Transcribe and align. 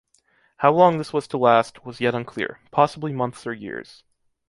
How 0.57 0.71
long 0.73 0.97
this 0.97 1.13
was 1.13 1.27
to 1.27 1.37
last, 1.37 1.85
was 1.85 2.01
yet 2.01 2.15
unclear, 2.15 2.59
possibly 2.71 3.13
months 3.13 3.45
or 3.45 3.53
years. 3.53 4.03